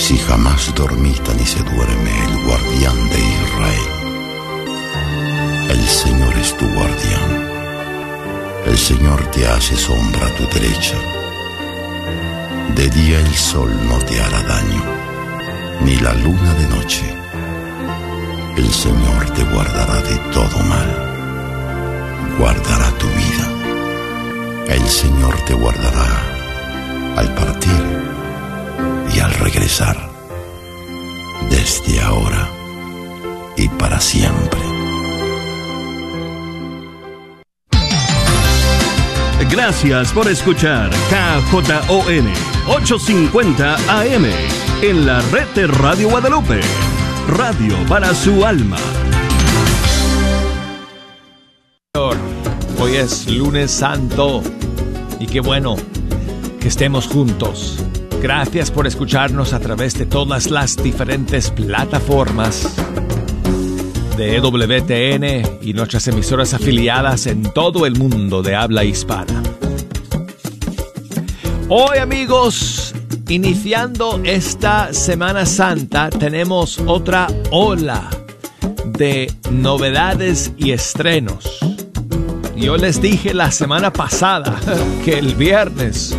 [0.00, 3.90] si jamás dormita ni se duerme el guardián de Israel.
[5.68, 7.30] El Señor es tu guardián.
[8.66, 10.96] El Señor te hace sombra a tu derecha.
[12.74, 14.82] De día el sol no te hará daño,
[15.84, 17.04] ni la luna de noche.
[18.56, 20.90] El Señor te guardará de todo mal.
[22.38, 23.46] Guardará tu vida.
[24.66, 26.10] El Señor te guardará
[27.16, 28.19] al partir
[29.14, 29.96] y al regresar,
[31.48, 32.48] desde ahora
[33.56, 34.60] y para siempre.
[39.50, 42.32] Gracias por escuchar KJON
[42.68, 44.26] 850 AM
[44.82, 46.60] en la red de Radio Guadalupe.
[47.28, 48.76] Radio para su alma.
[52.78, 54.42] Hoy es lunes santo
[55.18, 55.76] y qué bueno
[56.60, 57.84] que estemos juntos.
[58.22, 62.76] Gracias por escucharnos a través de todas las diferentes plataformas
[64.18, 69.42] de EWTN y nuestras emisoras afiliadas en todo el mundo de habla hispana.
[71.70, 72.94] Hoy amigos,
[73.30, 78.10] iniciando esta Semana Santa, tenemos otra ola
[78.84, 81.58] de novedades y estrenos.
[82.54, 84.60] Yo les dije la semana pasada
[85.06, 86.14] que el viernes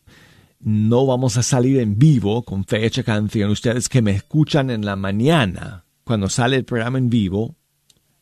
[0.60, 3.50] no vamos a salir en vivo con fecha canción.
[3.50, 7.56] Ustedes que me escuchan en la mañana, cuando sale el programa en vivo,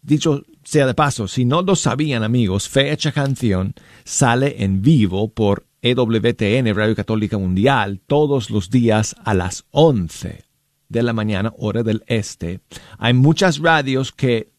[0.02, 5.66] dicho sea de paso, si no lo sabían amigos, fecha canción sale en vivo por
[5.82, 10.47] EWTN, Radio Católica Mundial, todos los días a las 11
[10.90, 12.62] de la mañana, hora del este.
[12.98, 14.52] Hay muchas radios que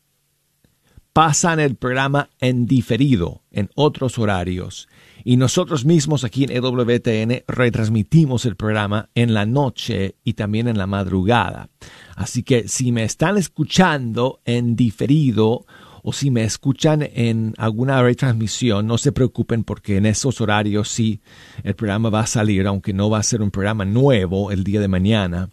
[1.19, 4.89] pasan el programa en diferido, en otros horarios.
[5.25, 10.79] Y nosotros mismos aquí en EWTN retransmitimos el programa en la noche y también en
[10.79, 11.71] la madrugada.
[12.15, 15.67] Así que si me están escuchando en diferido
[16.05, 21.21] o si me escuchan en alguna retransmisión, no se preocupen porque en esos horarios sí
[21.65, 24.81] el programa va a salir, aunque no va a ser un programa nuevo el día
[24.81, 25.51] de mañana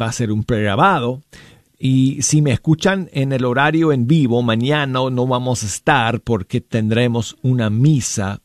[0.00, 1.22] va a ser un pregrabado.
[1.78, 6.60] Y si me escuchan en el horario en vivo, mañana no vamos a estar porque
[6.60, 8.40] tendremos una misa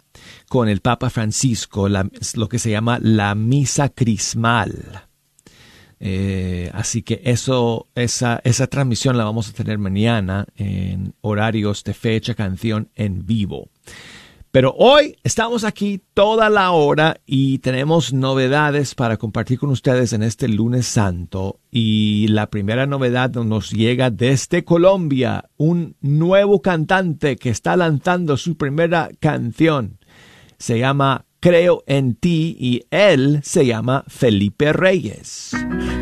[0.48, 5.08] con el Papa Francisco, lo que se llama la misa crismal.
[6.00, 11.94] Eh, así que eso, esa, esa transmisión la vamos a tener mañana en horarios de
[11.94, 13.70] fecha, canción en vivo.
[14.53, 20.22] Pero hoy estamos aquí toda la hora y tenemos novedades para compartir con ustedes en
[20.22, 21.59] este lunes santo.
[21.72, 28.55] Y la primera novedad nos llega desde Colombia, un nuevo cantante que está lanzando su
[28.55, 29.97] primera canción.
[30.59, 35.50] Se llama Creo en ti y él se llama Felipe Reyes.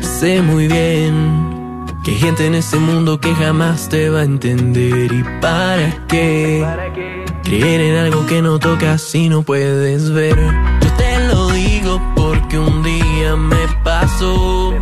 [0.00, 5.10] Sé muy bien que hay gente en este mundo que jamás te va a entender
[5.10, 6.60] y para qué.
[6.62, 7.21] ¿Para qué?
[7.44, 10.36] Creer en algo que no tocas y no puedes ver.
[10.80, 14.74] Yo te lo digo porque un día me pasó.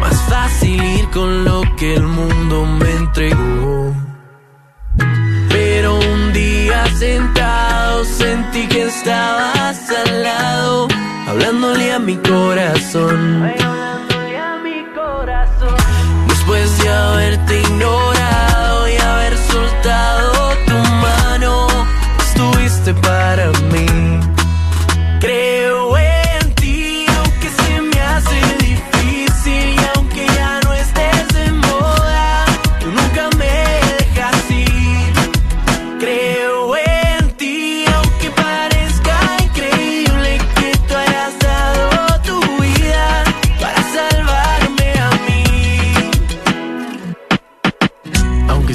[0.00, 3.94] Más fácil ir con lo que el mundo me entregó.
[5.48, 8.68] Pero un día sentado sentí
[9.02, 10.88] estabas al lado,
[11.26, 13.50] hablándole a mi corazón.
[16.28, 18.11] Después de haberte ignorado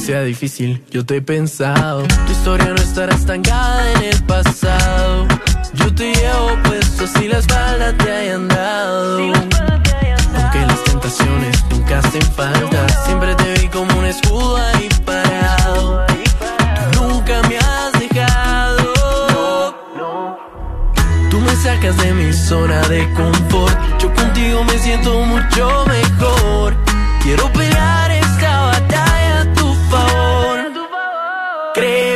[0.08, 2.04] sea difícil, yo te he pensado.
[2.26, 5.28] Tu historia no estará estancada en el pasado.
[5.74, 9.18] Yo te llevo puesto si la espalda te hayan dado.
[9.18, 16.06] Aunque las tentaciones nunca hacen falta, siempre te vi como un escudo ahí parado.
[16.94, 18.94] Tú nunca me has dejado.
[21.30, 23.78] Tú me sacas de mi zona de confort.
[24.00, 26.78] Yo contigo me siento mucho mejor.
[27.22, 28.07] Quiero pelear
[31.78, 32.07] Creo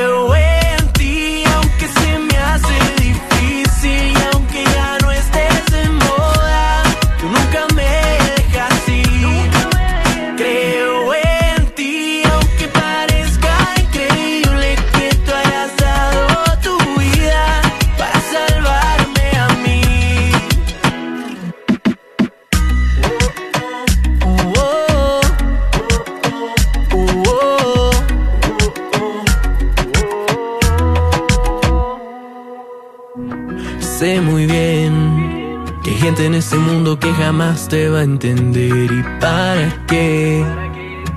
[36.82, 38.92] mundo que jamás te va a entender.
[38.92, 40.44] ¿Y para qué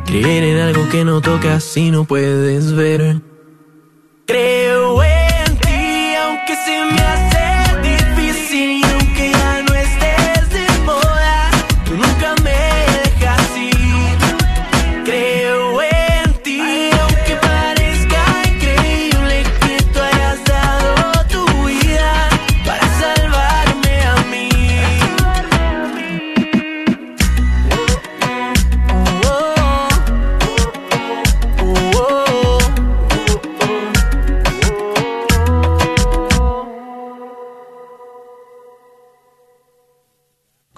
[0.04, 3.22] creer en algo que no tocas si no puedes ver?
[4.26, 5.02] Creo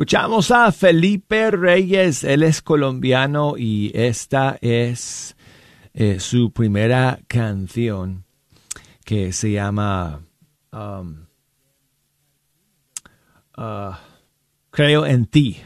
[0.06, 5.36] Escuchamos a Felipe Reyes, él es colombiano y esta es
[5.94, 8.24] eh, su primera canción
[9.04, 10.20] que se llama
[10.72, 11.26] um,
[13.56, 14.00] ah,
[14.70, 15.56] Creo en ti.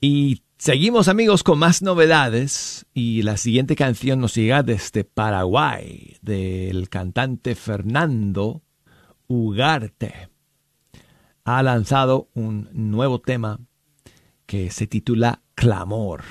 [0.00, 6.88] Y seguimos amigos con más novedades y la siguiente canción nos llega desde Paraguay del
[6.88, 8.64] cantante Fernando
[9.28, 10.29] Ugarte
[11.58, 13.60] ha lanzado un nuevo tema
[14.46, 16.22] que se titula Clamor.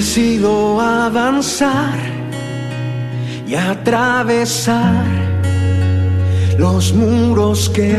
[0.00, 1.98] Decido avanzar
[3.46, 5.04] y atravesar
[6.56, 7.94] los muros que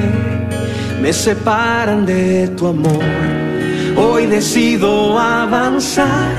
[0.99, 3.05] me separan de tu amor.
[3.95, 6.33] Hoy decido avanzar,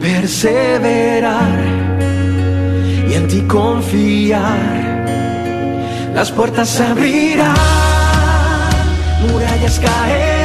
[0.00, 1.60] perseverar
[3.08, 5.06] y en ti confiar.
[6.16, 7.54] Las puertas se abrirán,
[9.22, 10.35] murallas caerán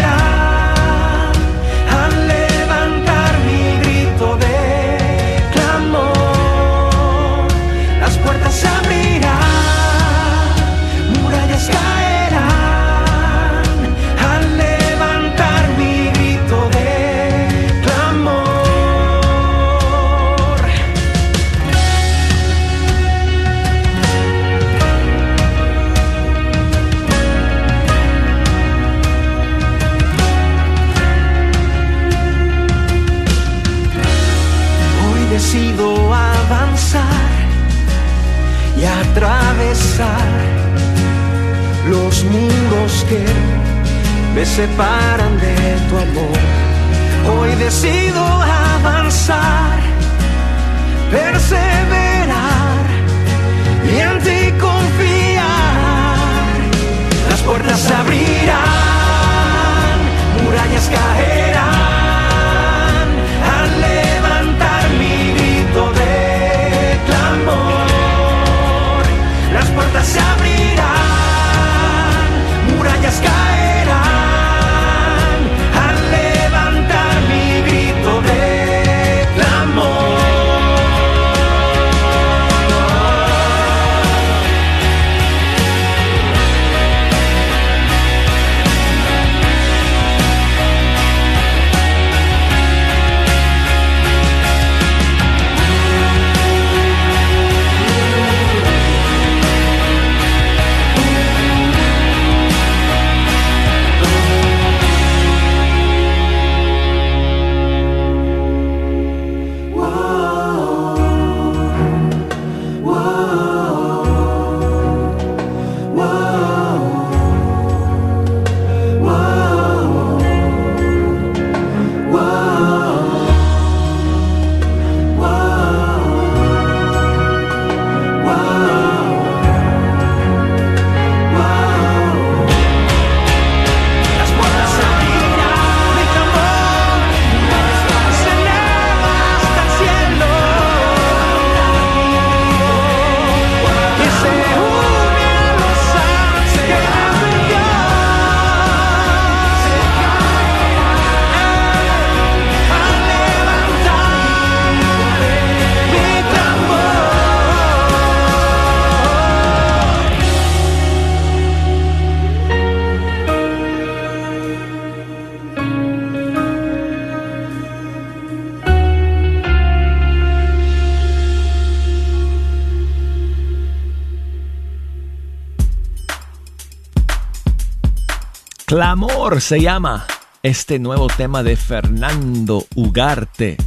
[178.72, 180.08] Clamor se llama
[180.44, 183.58] este nuevo tema de Fernando Ugarte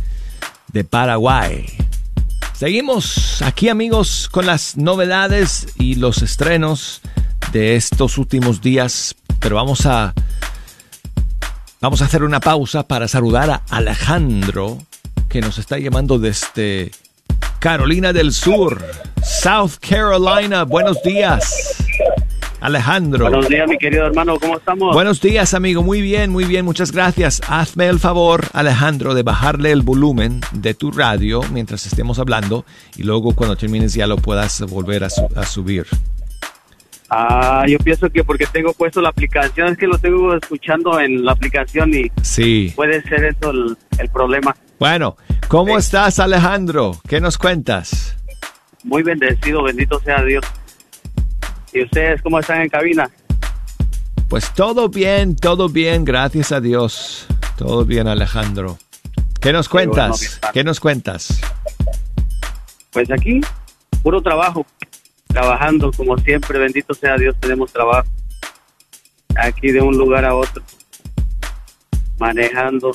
[0.72, 1.66] de Paraguay.
[2.54, 7.02] Seguimos aquí amigos con las novedades y los estrenos
[7.52, 10.14] de estos últimos días, pero vamos a
[11.82, 14.78] vamos a hacer una pausa para saludar a Alejandro
[15.28, 16.92] que nos está llamando desde
[17.58, 18.82] Carolina del Sur,
[19.22, 20.62] South Carolina.
[20.62, 21.83] Buenos días.
[22.64, 23.28] Alejandro.
[23.28, 24.94] Buenos días, mi querido hermano, ¿cómo estamos?
[24.94, 25.82] Buenos días, amigo.
[25.82, 27.42] Muy bien, muy bien, muchas gracias.
[27.46, 32.64] Hazme el favor, Alejandro, de bajarle el volumen de tu radio mientras estemos hablando
[32.96, 35.84] y luego cuando termines ya lo puedas volver a, subir.
[37.10, 41.22] Ah, yo pienso que porque tengo puesto la aplicación, es que lo tengo escuchando en
[41.22, 42.72] la aplicación y sí.
[42.74, 44.56] puede ser eso el, problema.
[44.78, 45.18] Bueno,
[45.48, 46.96] ¿cómo estás, Alejandro?
[47.06, 48.16] ¿Qué nos cuentas?
[48.84, 50.42] Muy bendecido, bendito sea Dios.
[51.74, 53.10] ¿Y ustedes cómo están en cabina?
[54.28, 57.26] Pues todo bien, todo bien, gracias a Dios.
[57.58, 58.78] Todo bien, Alejandro.
[59.40, 60.40] ¿Qué nos cuentas?
[60.52, 61.40] ¿Qué nos cuentas?
[62.92, 63.40] Pues aquí,
[64.04, 64.64] puro trabajo,
[65.26, 68.08] trabajando como siempre, bendito sea Dios, tenemos trabajo.
[69.36, 70.62] Aquí de un lugar a otro,
[72.18, 72.92] manejando,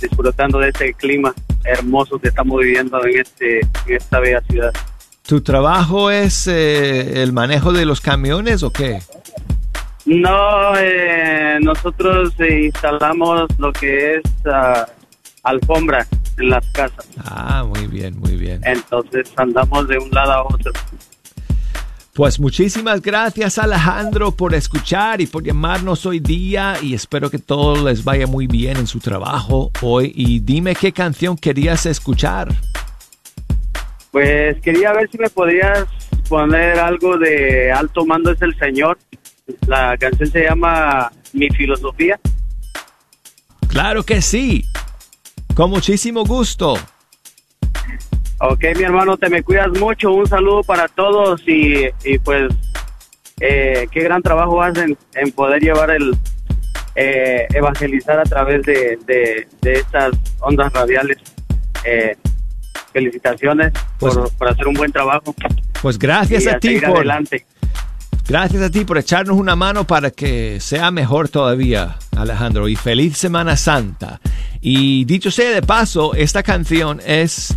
[0.00, 1.34] disfrutando de este clima
[1.64, 4.72] hermoso que estamos viviendo en, este, en esta bella ciudad.
[5.26, 9.00] ¿Tu trabajo es eh, el manejo de los camiones o qué?
[10.04, 14.88] No, eh, nosotros eh, instalamos lo que es uh,
[15.42, 16.06] alfombra
[16.38, 17.08] en las casas.
[17.24, 18.60] Ah, muy bien, muy bien.
[18.64, 20.70] Entonces andamos de un lado a otro.
[22.12, 27.84] Pues muchísimas gracias Alejandro por escuchar y por llamarnos hoy día y espero que todo
[27.84, 32.54] les vaya muy bien en su trabajo hoy y dime qué canción querías escuchar.
[34.16, 35.84] Pues quería ver si me podrías
[36.30, 38.96] poner algo de Alto Mando es el Señor.
[39.66, 42.18] La canción se llama Mi Filosofía.
[43.68, 44.64] Claro que sí.
[45.54, 46.78] Con muchísimo gusto.
[48.40, 50.10] Ok, mi hermano, te me cuidas mucho.
[50.12, 51.90] Un saludo para todos y,
[52.24, 52.54] pues
[53.40, 56.16] eh, qué gran trabajo hacen en poder llevar el
[56.94, 61.18] eh, evangelizar a través de, de, estas ondas radiales.
[61.84, 62.16] Eh,
[62.96, 65.34] felicitaciones por, pues- por, hacer un buen trabajo.
[65.82, 67.44] Pues gracias a, ti por adelante.
[68.26, 72.68] Gracias a ti por echarnos una mano para que sea mejor todavía, Alejandro.
[72.68, 74.20] Y feliz Semana Santa.
[74.60, 77.54] Y dicho sea de paso, esta canción es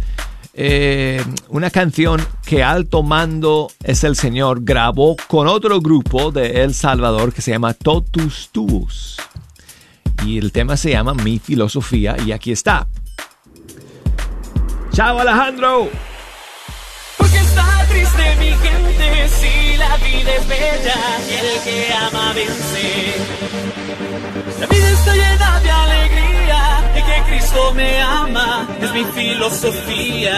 [0.54, 6.74] eh, una canción que Alto Mando es el Señor grabó con otro grupo de El
[6.74, 9.18] Salvador que se llama Totus Tuus.
[10.26, 12.88] Y el tema se llama Mi Filosofía y aquí está.
[14.92, 15.90] Chao Alejandro.
[17.18, 20.96] Porque está triste mi gente si la vida es bella
[21.30, 23.16] y el que ama vence.
[24.60, 26.62] La vida está llena de alegría
[26.98, 30.38] y que Cristo me ama es mi filosofía.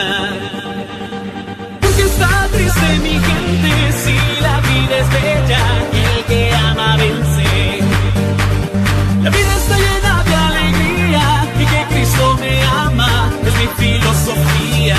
[1.81, 7.79] Porque está triste mi gente si la vida es bella y el que ama vence.
[9.23, 12.60] La vida está llena de alegría y que Cristo me ama
[13.61, 14.97] mi filosofía.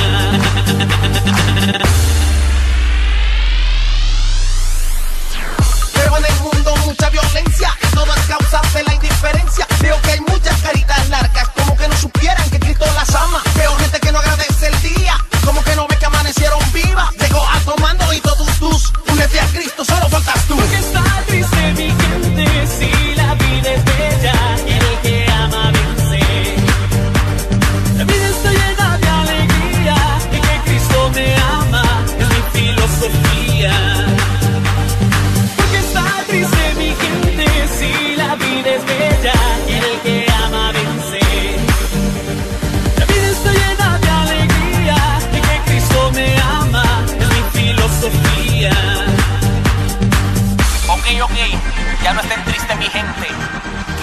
[5.95, 9.67] Veo en el mundo mucha violencia todo es causa de la indiferencia.
[9.81, 11.49] Veo que hay muchas caritas largas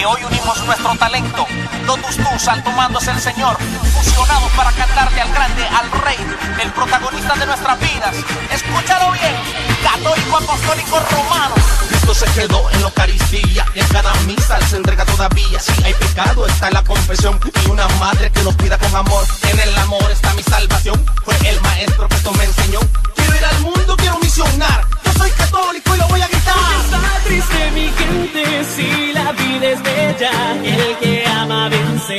[0.09, 1.45] hoy unimos nuestro talento.
[1.85, 3.57] Todos tú, alto mando es el Señor,
[3.93, 6.17] fusionados para cantarle al grande, al rey,
[6.61, 8.15] el protagonista de nuestras vidas.
[8.51, 9.35] Escúchalo bien,
[9.83, 11.55] católico, apostólico, romano.
[11.87, 15.59] Cristo se quedó en la Eucaristía y en cada misa él se entrega todavía.
[15.59, 19.25] Si hay pecado, está en la confesión y una madre que nos cuida con amor.
[19.43, 22.79] En el amor está mi salvación, fue el maestro que esto me enseñó.
[23.15, 24.85] Quiero ir al mundo, quiero misionar.
[25.03, 26.55] Yo soy católico y lo voy a gritar.
[26.85, 28.63] Está triste mi gente
[29.49, 30.31] la vida es bella,
[30.63, 32.17] el que ama vence.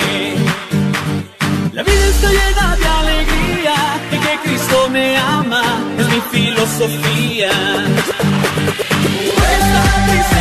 [1.73, 3.75] La vida está llena de alegría
[4.11, 5.63] y que Cristo me ama
[5.99, 7.51] es mi filosofía.
[9.57, 10.40] Está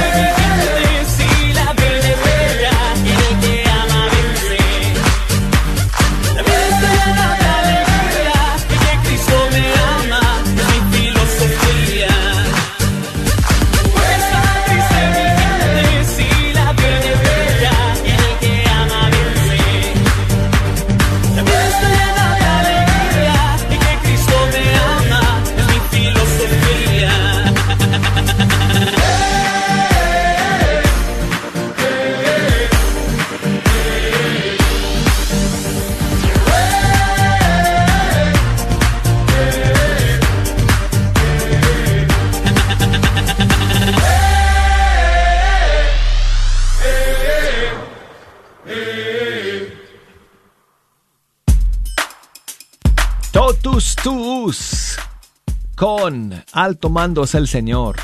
[56.54, 57.98] Alto Mando es el Señor,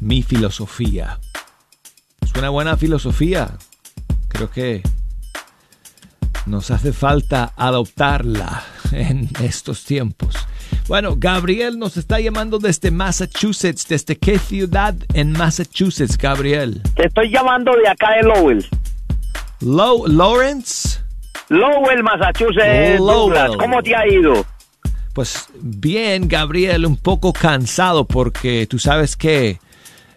[0.00, 1.20] mi filosofía.
[2.20, 3.56] Es una buena filosofía.
[4.26, 4.82] Creo que
[6.46, 10.34] nos hace falta adoptarla en estos tiempos.
[10.88, 13.86] Bueno, Gabriel nos está llamando desde Massachusetts.
[13.86, 16.82] ¿Desde qué ciudad en Massachusetts, Gabriel?
[16.96, 18.66] Te estoy llamando de acá de Lowell.
[19.60, 20.98] Low Lawrence.
[21.48, 22.98] Lowell, Massachusetts.
[22.98, 23.56] Lowell.
[23.56, 24.44] ¿Cómo te ha ido?
[25.16, 29.58] Pues bien, Gabriel, un poco cansado porque tú sabes que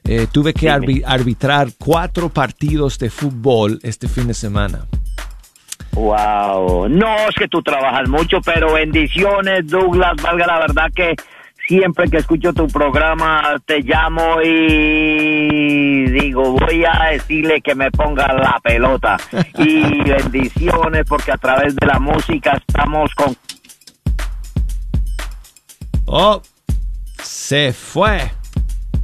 [0.03, 4.85] eh, tuve que arbi- arbitrar cuatro partidos de fútbol este fin de semana.
[5.93, 6.89] Wow.
[6.89, 10.21] No, es que tú trabajas mucho, pero bendiciones, Douglas.
[10.21, 11.15] Valga la verdad que
[11.65, 18.33] siempre que escucho tu programa te llamo y digo, voy a decirle que me ponga
[18.33, 19.15] la pelota.
[19.57, 23.33] Y bendiciones porque a través de la música estamos con...
[26.11, 26.41] Oh,
[27.23, 28.31] se fue.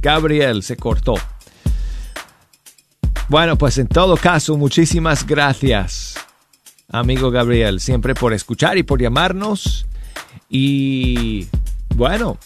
[0.02, 1.14] Gabriel se cortó.
[3.28, 6.14] Bueno, pues en todo caso, muchísimas gracias,
[6.88, 9.86] amigo Gabriel, siempre por escuchar y por llamarnos.
[10.48, 11.46] Y
[11.94, 12.38] bueno,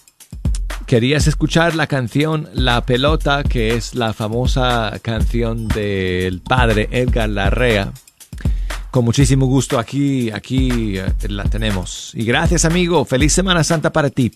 [0.87, 7.93] querías escuchar la canción La Pelota, que es la famosa canción del padre Edgar Larrea.
[8.91, 12.11] Con muchísimo gusto aquí, aquí eh, la tenemos.
[12.15, 14.33] Y gracias amigo, feliz Semana Santa para ti.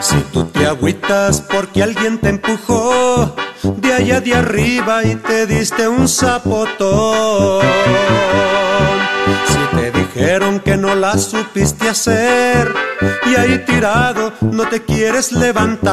[0.00, 5.88] Si tú te agüitas porque alguien te empujó de allá de arriba y te diste
[5.88, 7.64] un zapotón.
[9.46, 12.72] Si te dijeron que no la supiste hacer
[13.26, 15.90] y ahí tirado no te quieres levantar.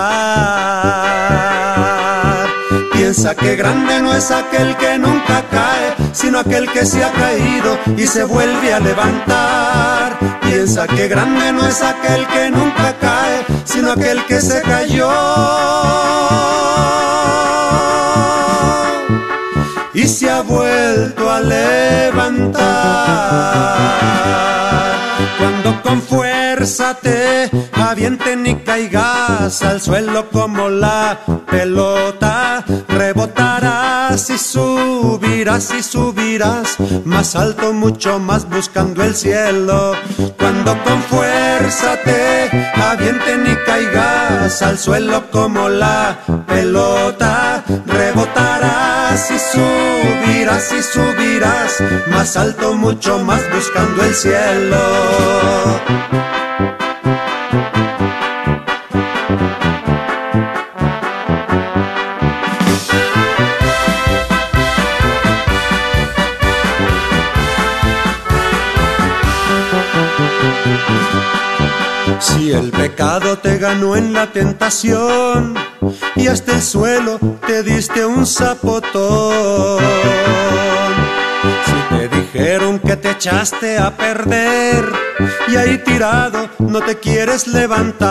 [2.93, 7.77] Piensa que grande no es aquel que nunca cae, sino aquel que se ha caído
[7.95, 10.17] y se vuelve a levantar.
[10.41, 15.07] Piensa que grande no es aquel que nunca cae, sino aquel que se cayó.
[20.07, 22.63] Y se ha vuelto a levantar.
[25.37, 31.19] Cuando con fuerza te avienten y caigas al suelo como la
[31.51, 39.91] pelota, rebotarás y subirás y subirás más alto, mucho más buscando el cielo.
[40.37, 42.49] Cuando con fuerza te
[42.81, 46.17] avienten y caigas al suelo como la
[46.47, 54.77] pelota, rebotarás y subirás y subirás más alto, mucho más buscando el cielo.
[72.19, 75.55] Si el pecado te ganó en la tentación
[76.15, 79.83] y hasta el suelo te diste un zapotón.
[81.65, 84.85] Si te dijeron que te echaste a perder
[85.47, 88.07] y ahí tirado no te quieres levantar.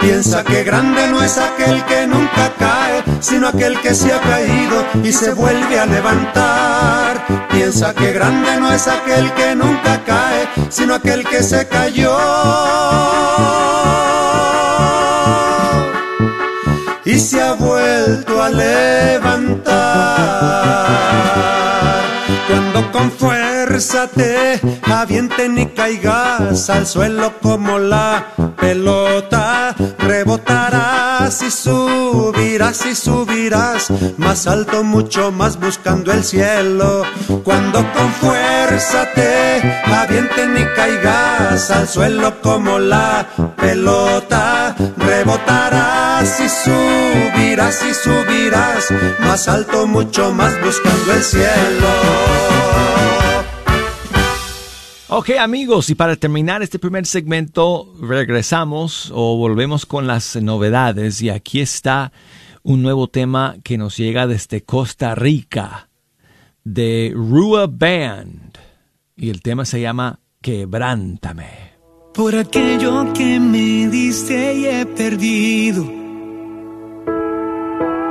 [0.00, 4.84] Piensa que grande no es aquel que nunca cae, sino aquel que se ha caído
[5.02, 7.24] y se vuelve a levantar.
[7.50, 12.14] Piensa que grande no es aquel que nunca cae, sino aquel que se cayó
[17.14, 19.64] y se ha vuelto a levantar.
[22.48, 28.26] Cuando con fuerza te avienten y caigas al suelo como la
[28.58, 29.76] pelota,
[31.24, 37.02] y subirás y subirás más alto, mucho más buscando el cielo.
[37.42, 47.82] Cuando con fuerza te avienten y caigas al suelo como la pelota, rebotarás y subirás
[47.88, 48.88] y subirás
[49.20, 51.88] más alto, mucho más buscando el cielo.
[55.08, 61.28] Ok amigos, y para terminar este primer segmento regresamos o volvemos con las novedades y
[61.28, 62.10] aquí está
[62.62, 65.90] un nuevo tema que nos llega desde Costa Rica
[66.64, 68.56] de Rua Band
[69.14, 71.74] y el tema se llama Quebrántame.
[72.14, 75.84] Por aquello que me diste y he perdido.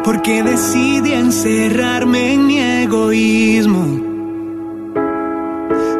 [0.03, 4.12] Porque decidí encerrarme en mi egoísmo.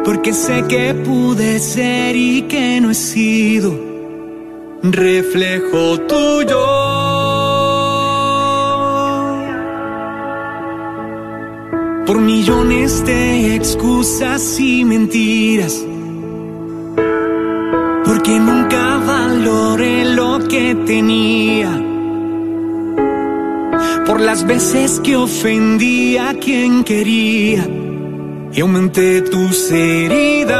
[0.04, 3.94] Porque sé que pude ser y que no he sido
[4.82, 6.60] reflejo tuyo.
[12.06, 15.82] Por millones de excusas y mentiras.
[18.04, 21.82] Porque nunca valoré lo que tenía.
[24.06, 27.66] Por las veces que ofendí a quien quería
[28.54, 30.54] y aumenté tus heridas.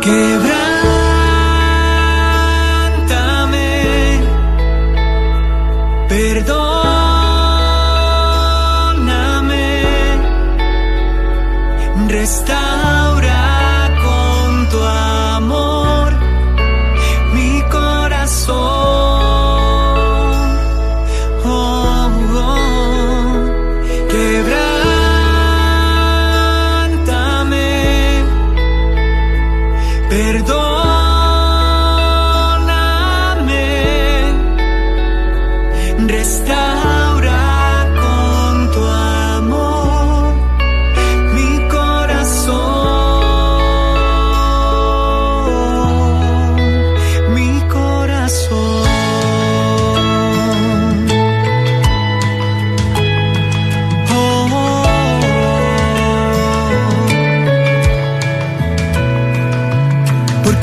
[0.00, 0.49] Quebrántame,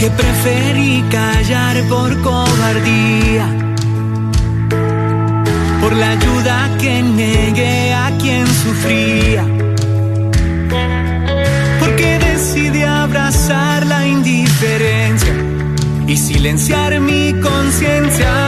[0.07, 3.45] Porque preferí callar por cobardía,
[5.81, 9.43] por la ayuda que negué a quien sufría.
[11.79, 15.33] Porque decidí abrazar la indiferencia
[16.07, 18.46] y silenciar mi conciencia.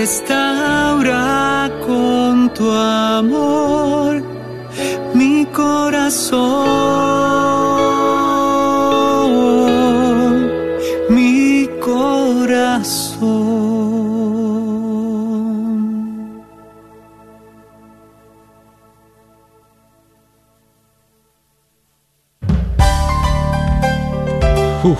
[0.00, 4.22] Restaura con tu amor
[5.12, 6.40] mi corazón,
[11.10, 13.20] mi corazón.
[24.82, 24.98] Uf,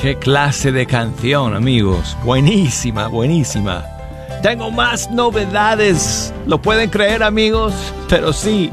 [0.00, 2.16] qué clase de canción, amigos.
[2.24, 3.99] Buenísima, buenísima.
[4.42, 6.32] Tengo más novedades.
[6.46, 7.74] ¿Lo pueden creer, amigos?
[8.08, 8.70] Pero sí,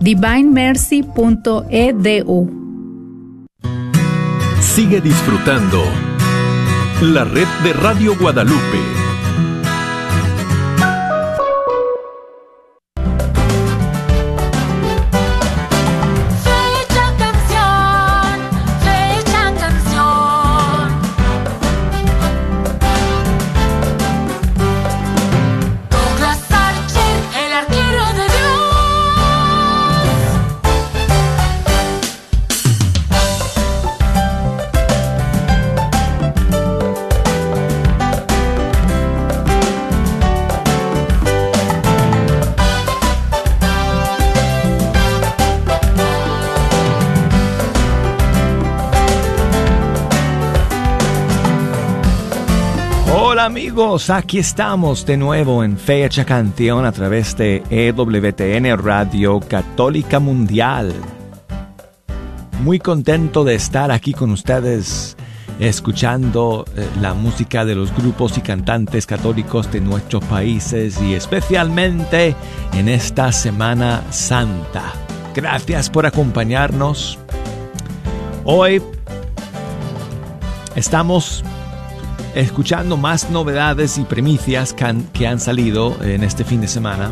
[0.00, 2.50] divinemercy.edu.
[4.60, 5.84] Sigue disfrutando
[7.00, 9.03] la red de Radio Guadalupe.
[53.74, 60.94] Amigos, aquí estamos de nuevo en Fecha Canción a través de EWTN Radio Católica Mundial.
[62.62, 65.16] Muy contento de estar aquí con ustedes
[65.58, 72.36] escuchando eh, la música de los grupos y cantantes católicos de nuestros países y especialmente
[72.74, 74.92] en esta Semana Santa.
[75.34, 77.18] Gracias por acompañarnos.
[78.44, 78.80] Hoy
[80.76, 81.42] estamos
[82.34, 87.10] escuchando más novedades y primicias que han, que han salido en este fin de semana.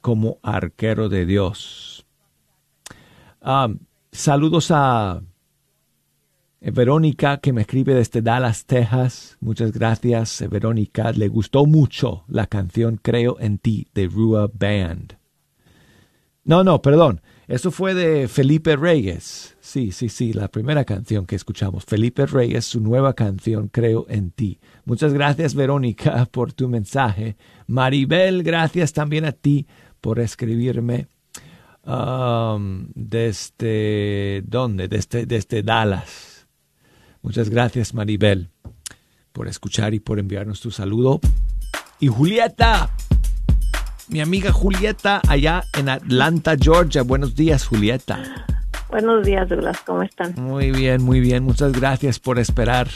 [0.00, 1.97] como arquero de Dios.
[3.40, 3.68] Ah,
[4.10, 5.22] saludos a
[6.60, 9.36] eh, Verónica, que me escribe desde Dallas, Texas.
[9.40, 11.12] Muchas gracias, eh, Verónica.
[11.12, 15.16] Le gustó mucho la canción Creo en ti de Rua Band.
[16.44, 17.20] No, no, perdón.
[17.46, 19.56] Eso fue de Felipe Reyes.
[19.60, 21.84] Sí, sí, sí, la primera canción que escuchamos.
[21.84, 24.58] Felipe Reyes, su nueva canción Creo en ti.
[24.84, 27.36] Muchas gracias, Verónica, por tu mensaje.
[27.66, 29.66] Maribel, gracias también a ti
[30.00, 31.08] por escribirme.
[31.88, 34.88] Um, desde, ¿dónde?
[34.88, 36.46] Desde, desde Dallas.
[37.22, 38.50] Muchas gracias, Maribel,
[39.32, 41.18] por escuchar y por enviarnos tu saludo.
[41.98, 42.90] Y Julieta,
[44.08, 47.02] mi amiga Julieta, allá en Atlanta, Georgia.
[47.02, 48.44] Buenos días, Julieta.
[48.90, 50.34] Buenos días, Douglas, ¿cómo están?
[50.36, 51.42] Muy bien, muy bien.
[51.42, 52.88] Muchas gracias por esperar.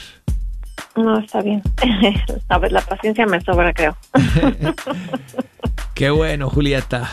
[0.97, 1.63] No, está bien.
[2.49, 3.97] Sabes, la paciencia me sobra, creo.
[5.95, 7.11] Qué bueno, Julieta.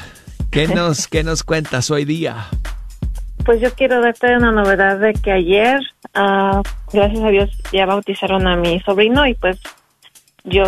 [0.51, 2.47] ¿Qué nos, qué nos cuentas hoy día?
[3.45, 5.79] Pues yo quiero darte una novedad de que ayer,
[6.15, 9.59] uh, gracias a Dios, ya bautizaron a mi sobrino y pues
[10.43, 10.63] yo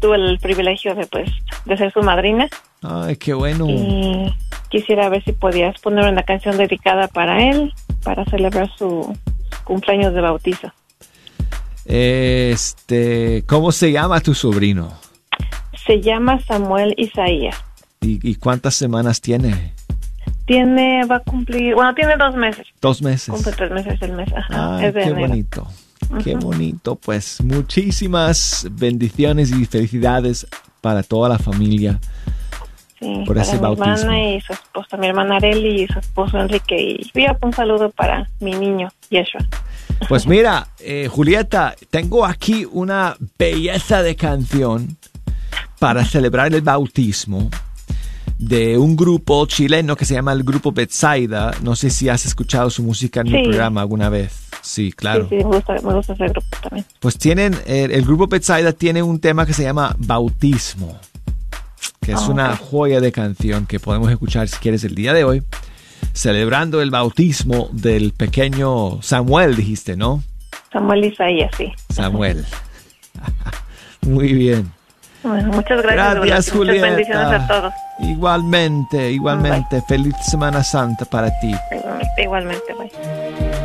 [0.00, 1.30] tuve el privilegio de pues
[1.66, 2.48] de ser su madrina.
[2.82, 3.66] Ay, qué bueno.
[3.68, 4.34] Y
[4.70, 9.14] quisiera ver si podías poner una canción dedicada para él, para celebrar su
[9.64, 10.72] cumpleaños de bautizo.
[11.84, 14.94] Este, ¿cómo se llama tu sobrino?
[15.86, 17.65] Se llama Samuel Isaías.
[18.00, 19.72] ¿Y, y cuántas semanas tiene?
[20.46, 22.66] Tiene, va a cumplir, bueno, tiene dos meses.
[22.80, 23.34] Dos meses.
[23.34, 24.32] Cumple tres meses el mes.
[24.32, 25.66] Ajá, Ay, qué bonito.
[26.22, 26.94] Qué bonito.
[26.96, 30.46] Pues muchísimas bendiciones y felicidades
[30.80, 31.98] para toda la familia.
[33.00, 33.92] Sí, por para ese mi bautismo.
[33.92, 36.76] hermana y su esposa, mi hermana Areli y su esposo Enrique.
[36.78, 37.10] Y
[37.42, 39.44] un saludo para mi niño, Yeshua.
[40.08, 44.96] Pues mira, eh, Julieta, tengo aquí una belleza de canción
[45.78, 47.50] para celebrar el bautismo
[48.38, 51.52] de un grupo chileno que se llama el Grupo Betsaida.
[51.62, 54.32] No sé si has escuchado su música en mi programa alguna vez.
[54.62, 55.28] Sí, claro.
[55.28, 56.84] Sí, sí, me gusta, me gusta ese grupo también.
[57.00, 60.98] Pues tienen, el, el Grupo Betsaida tiene un tema que se llama Bautismo,
[62.00, 65.24] que es Ah, una joya de canción que podemos escuchar si quieres el día de
[65.24, 65.42] hoy,
[66.12, 70.22] celebrando el bautismo del pequeño Samuel, dijiste, ¿no?
[70.72, 71.72] Samuel Isaías, sí.
[71.90, 72.44] Samuel.
[74.02, 74.72] Muy bien.
[75.22, 76.14] Bueno, muchas gracias.
[76.14, 76.86] Gracias, Julieta.
[76.86, 77.74] Muchas bendiciones a todos.
[77.98, 79.82] Igualmente, igualmente.
[79.82, 81.54] Feliz Semana Santa para ti.
[81.72, 83.55] Igualmente, igualmente, bye.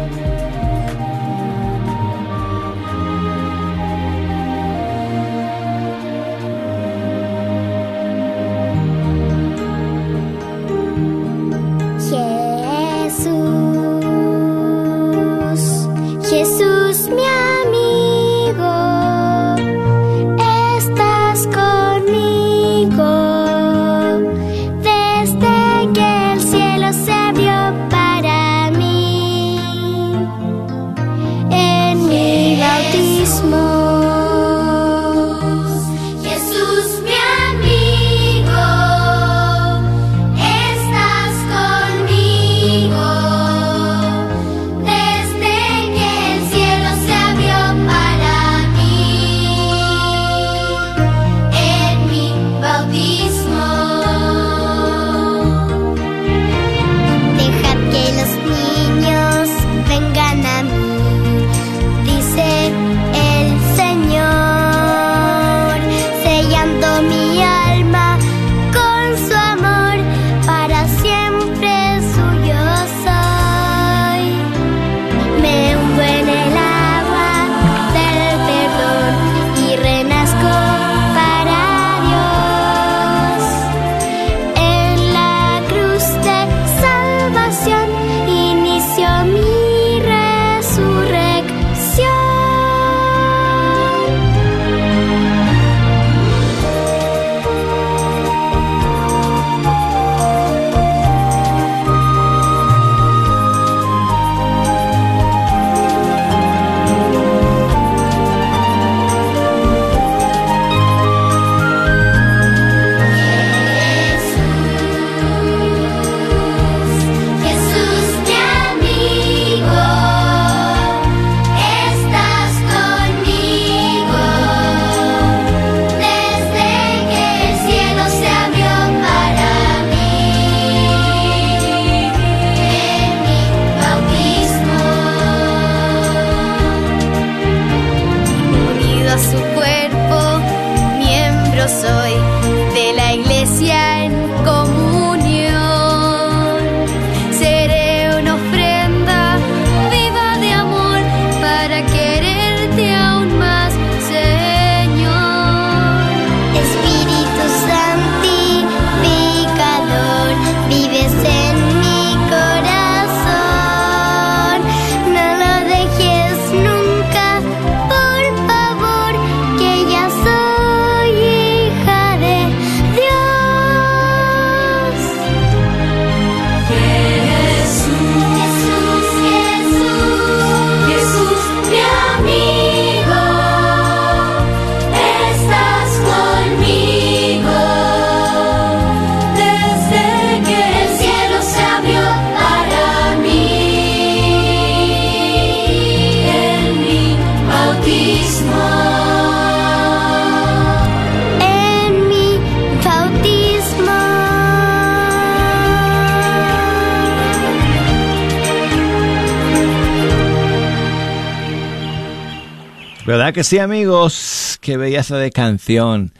[213.32, 214.58] ¿Verdad que sí, amigos?
[214.60, 216.12] Qué belleza de canción.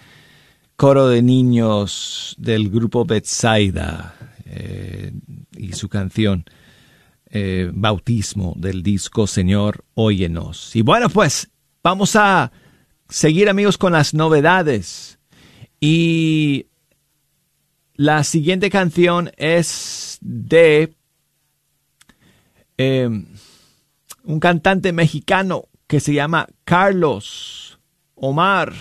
[0.78, 5.12] Coro de niños del grupo Betsaida eh,
[5.58, 6.46] y su canción
[7.30, 10.74] eh, Bautismo del disco Señor, óyenos.
[10.74, 11.50] Y bueno, pues
[11.84, 12.54] vamos a
[13.10, 15.20] seguir, amigos, con las novedades.
[15.82, 16.68] Y
[17.96, 20.94] la siguiente canción es de
[22.78, 23.10] eh,
[24.24, 27.78] un cantante mexicano que se llama Carlos
[28.16, 28.72] Omar.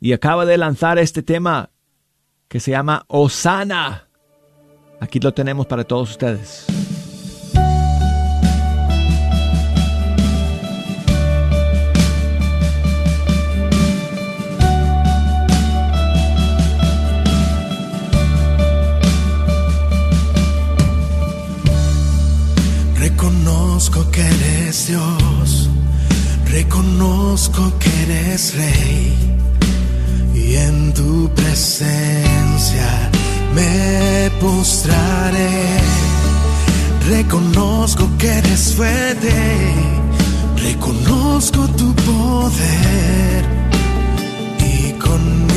[0.00, 1.68] Y acaba de lanzar este tema
[2.48, 4.08] que se llama Osana.
[5.00, 6.64] Aquí lo tenemos para todos ustedes.
[22.98, 25.68] Reconozco que eres Dios,
[26.46, 29.36] reconozco que eres Rey,
[30.34, 33.10] y en tu presencia
[33.54, 35.80] me postraré.
[37.08, 39.34] Reconozco que eres fuerte,
[40.56, 43.44] reconozco tu poder,
[44.60, 45.53] y con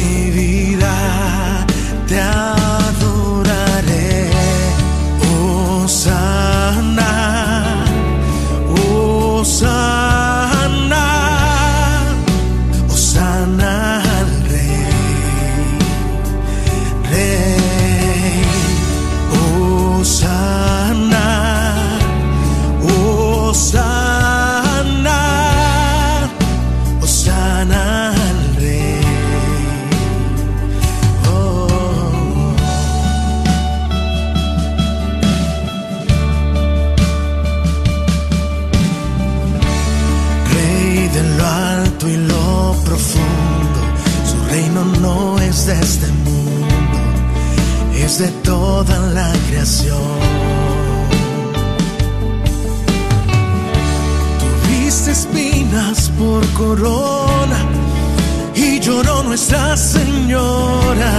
[58.54, 61.12] y lloró Nuestra Señora,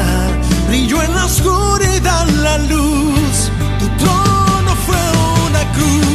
[0.68, 3.50] brilló en la oscuridad la luz,
[3.80, 4.96] tu trono fue
[5.48, 6.07] una cruz.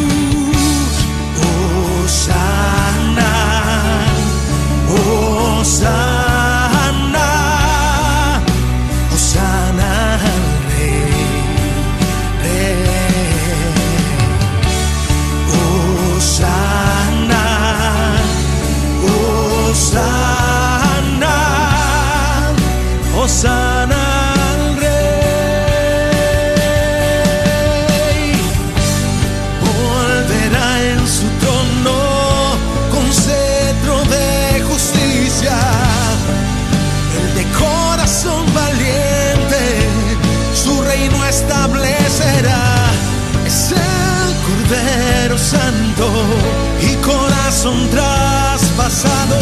[45.95, 49.37] Y corazón traspasado.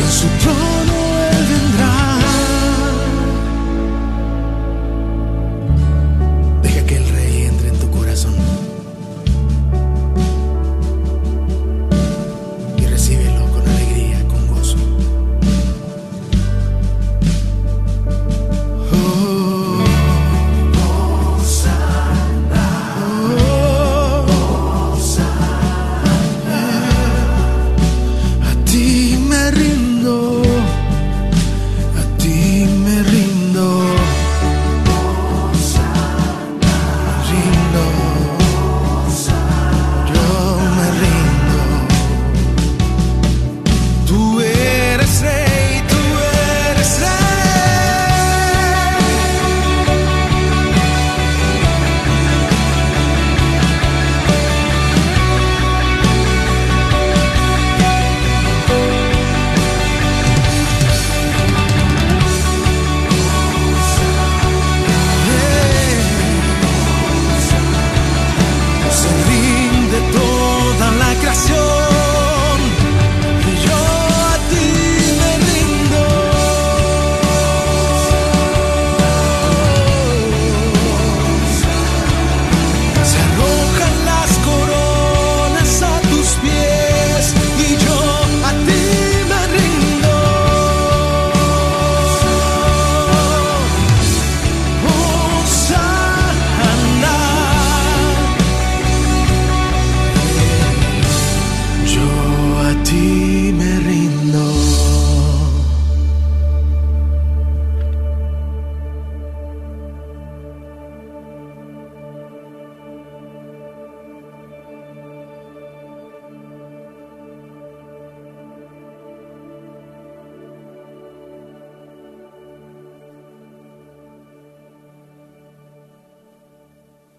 [0.00, 0.65] En su trono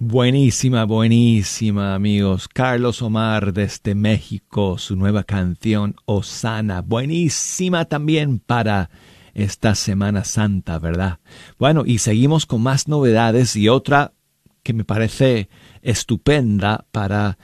[0.10, 2.47] Buenísima, buenísima, amigos.
[2.47, 6.82] Carlos Omar desde México, su nueva canción Osana.
[6.82, 8.89] Buenísima también para
[9.34, 11.20] esta Semana Santa, ¿verdad?
[11.60, 14.14] Bueno, y seguimos con más novedades y otra
[14.64, 15.49] que me parece
[15.82, 17.38] estupenda para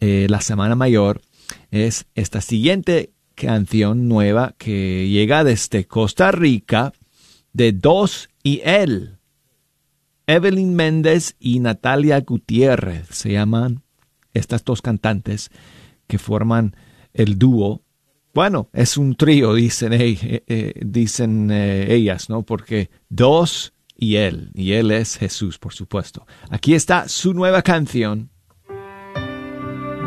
[0.00, 1.20] eh, la Semana Mayor
[1.70, 6.94] es esta siguiente canción nueva que llega desde Costa Rica
[7.52, 9.17] de Dos y Él.
[10.28, 13.82] Evelyn Méndez y Natalia Gutiérrez se llaman
[14.34, 15.50] estas dos cantantes
[16.06, 16.76] que forman
[17.14, 17.82] el dúo.
[18.34, 22.42] Bueno, es un trío, dicen, eh, eh, eh, ellas, ¿no?
[22.42, 26.26] Porque dos y él, y él es Jesús, por supuesto.
[26.50, 28.28] Aquí está su nueva canción,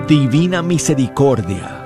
[0.08, 1.81] Divina Misericordia.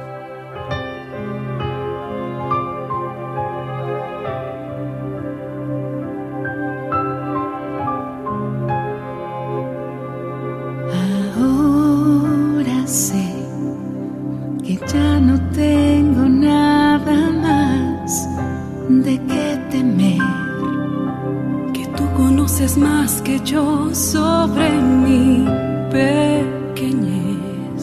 [23.25, 25.45] Que yo sobre mi
[25.89, 27.81] pequeñez,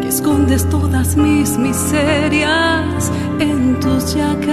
[0.00, 4.46] que escondes todas mis miserias en tus llagas,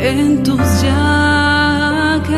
[0.00, 2.28] en tus llagas.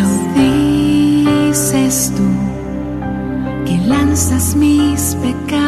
[0.00, 0.10] Lo
[0.42, 2.28] dices tú
[3.64, 5.63] que lanzas mis pecados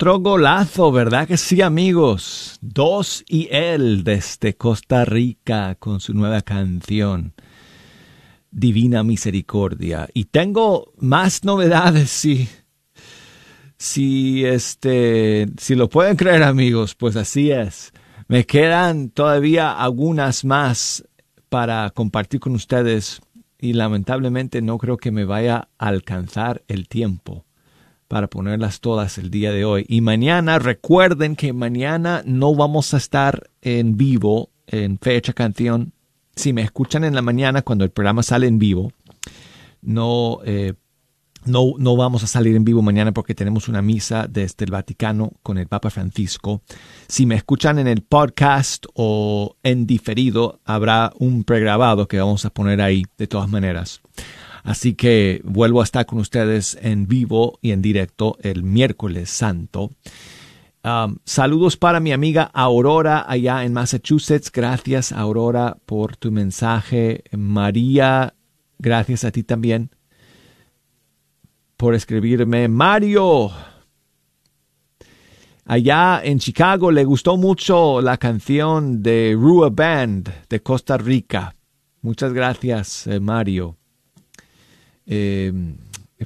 [0.00, 2.56] Otro golazo, ¿verdad que sí, amigos?
[2.62, 7.34] Dos y él desde Costa Rica con su nueva canción,
[8.50, 10.08] Divina Misericordia.
[10.14, 12.48] Y tengo más novedades, sí.
[13.76, 17.92] Si este, si lo pueden creer, amigos, pues así es.
[18.26, 21.04] Me quedan todavía algunas más
[21.50, 23.20] para compartir con ustedes
[23.58, 27.44] y lamentablemente no creo que me vaya a alcanzar el tiempo
[28.10, 29.86] para ponerlas todas el día de hoy.
[29.88, 35.92] Y mañana, recuerden que mañana no vamos a estar en vivo en fecha canción.
[36.34, 38.90] Si me escuchan en la mañana cuando el programa sale en vivo,
[39.80, 40.74] no, eh,
[41.44, 45.30] no, no vamos a salir en vivo mañana porque tenemos una misa desde el Vaticano
[45.44, 46.62] con el Papa Francisco.
[47.06, 52.50] Si me escuchan en el podcast o en diferido, habrá un pregrabado que vamos a
[52.50, 54.00] poner ahí de todas maneras.
[54.62, 59.90] Así que vuelvo a estar con ustedes en vivo y en directo el miércoles santo.
[60.82, 64.50] Um, saludos para mi amiga Aurora allá en Massachusetts.
[64.50, 67.24] Gracias Aurora por tu mensaje.
[67.32, 68.34] María,
[68.78, 69.90] gracias a ti también
[71.76, 72.68] por escribirme.
[72.68, 73.50] Mario,
[75.66, 81.54] allá en Chicago le gustó mucho la canción de Rua Band de Costa Rica.
[82.02, 83.79] Muchas gracias, eh, Mario.
[85.12, 85.52] Eh,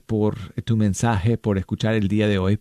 [0.04, 2.58] por tu mensaje, por escuchar el día de hoy.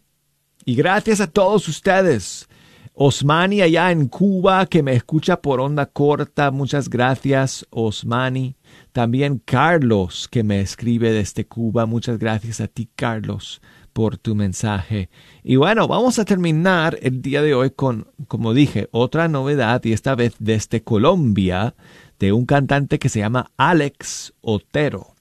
[0.64, 2.48] Y gracias a todos ustedes.
[2.94, 6.50] Osmani allá en Cuba que me escucha por onda corta.
[6.50, 8.56] Muchas gracias, Osmani.
[8.94, 11.86] También Carlos que me escribe desde Cuba.
[11.86, 13.62] Muchas gracias a ti, Carlos,
[13.92, 15.10] por tu mensaje.
[15.44, 19.92] Y bueno, vamos a terminar el día de hoy con, como dije, otra novedad y
[19.92, 21.76] esta vez desde Colombia
[22.18, 25.12] de un cantante que se llama Alex Otero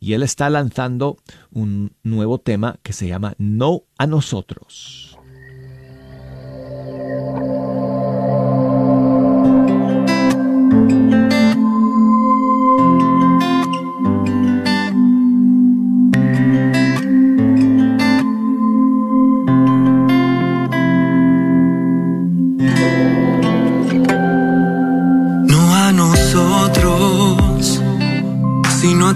[0.00, 1.18] y él está lanzando
[1.52, 5.18] un nuevo tema que se llama No a nosotros.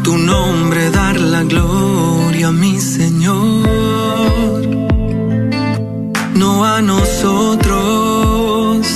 [0.05, 3.67] Tu nombre dar la gloria, mi Señor.
[6.35, 8.87] No a nosotros,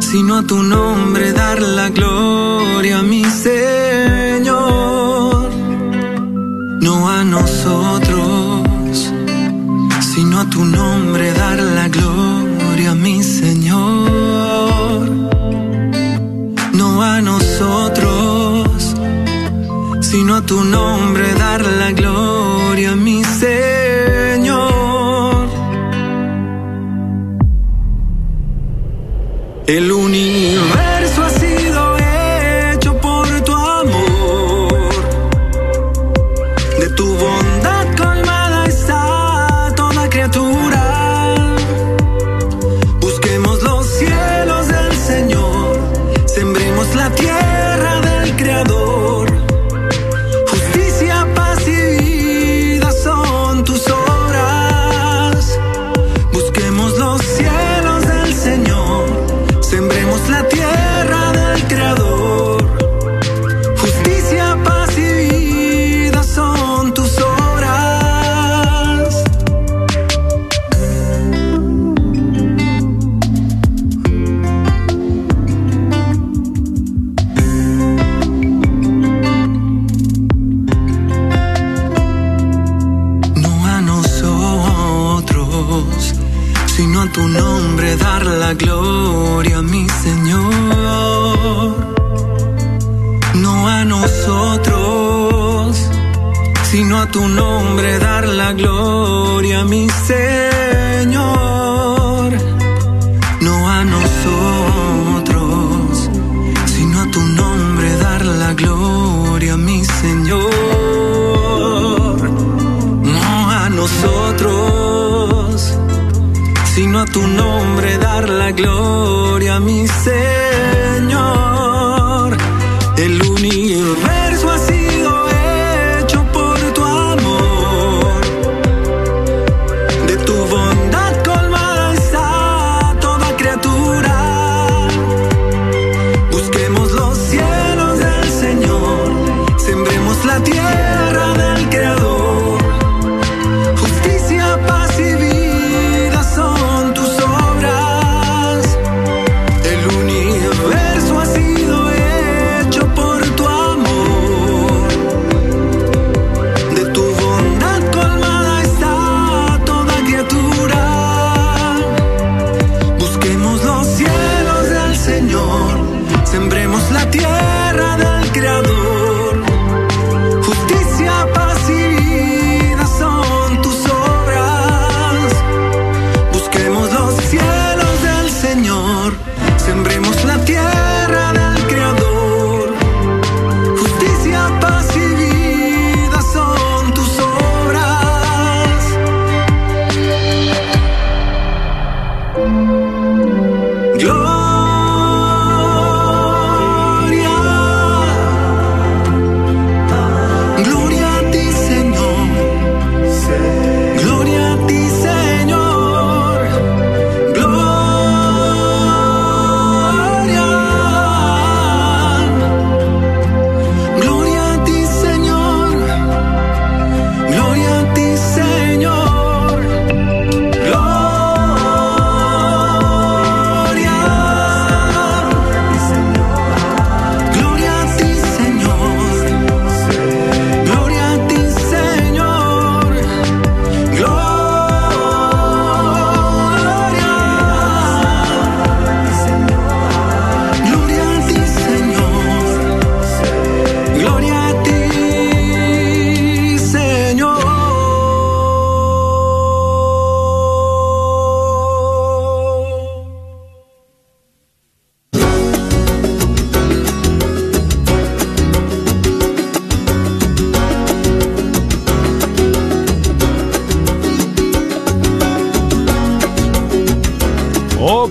[0.00, 4.76] sino a tu nombre dar la gloria, mi Señor.
[6.86, 9.12] No a nosotros,
[10.00, 11.05] sino a tu nombre
[20.42, 21.35] tu nombre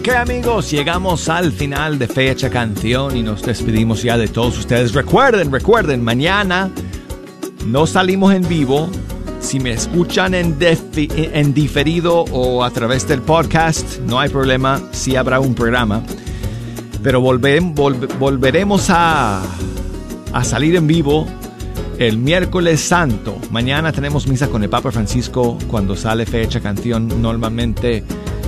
[0.05, 4.93] Ok amigos, llegamos al final de Fecha Canción y nos despedimos ya de todos ustedes.
[4.93, 6.69] Recuerden, recuerden, mañana
[7.65, 8.87] no salimos en vivo.
[9.39, 15.15] Si me escuchan en, en diferido o a través del podcast, no hay problema, sí
[15.15, 16.03] habrá un programa.
[17.01, 19.41] Pero volveremos a,
[20.33, 21.25] a salir en vivo
[21.97, 23.39] el miércoles santo.
[23.49, 28.03] Mañana tenemos misa con el Papa Francisco cuando sale fecha canción normalmente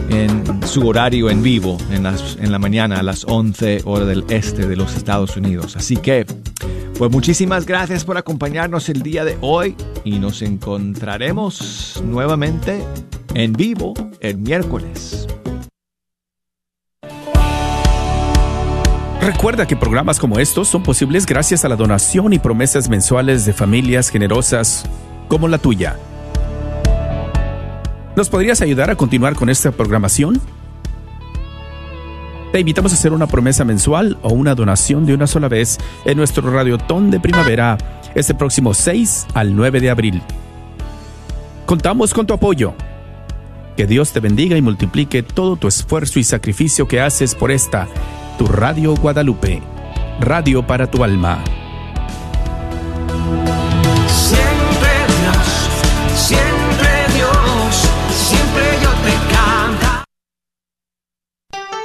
[0.10, 4.68] en su horario en vivo en, las, la mañana a las 11 hora del este
[4.68, 5.76] de los Estados Unidos.
[5.76, 6.26] Así que,
[6.98, 12.84] pues muchísimas gracias por acompañarnos el día de hoy y nos encontraremos nuevamente
[13.34, 15.28] en vivo el miércoles.
[19.22, 23.52] Recuerda que programas como estos son posibles gracias a la donación y promesas mensuales de
[23.52, 24.86] familias generosas
[25.28, 25.98] como la tuya.
[28.18, 30.42] ¿Nos podrías ayudar a continuar con esta programación?
[32.52, 36.18] Te invitamos a hacer una promesa mensual o una donación de una sola vez en
[36.18, 37.78] nuestro Radiotón de Primavera
[38.16, 40.24] este próximo 6 al 9 de abril.
[41.68, 42.74] Contamos con tu apoyo.
[43.76, 47.88] Que Dios te bendiga y multiplique todo tu esfuerzo y sacrificio que haces por esta,
[48.40, 49.62] tu Radio Guadalupe,
[50.20, 51.44] radio para tu alma.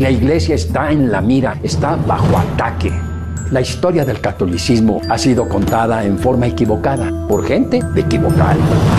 [0.00, 2.90] La iglesia está en la mira, está bajo ataque.
[3.50, 8.56] La historia del catolicismo ha sido contada en forma equivocada por gente equivocada.